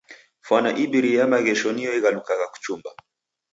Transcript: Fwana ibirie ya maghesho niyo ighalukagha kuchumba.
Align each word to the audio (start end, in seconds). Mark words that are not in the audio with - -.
Fwana 0.45 0.69
ibirie 0.83 1.17
ya 1.19 1.27
maghesho 1.31 1.67
niyo 1.71 1.91
ighalukagha 1.99 2.45
kuchumba. 2.53 2.89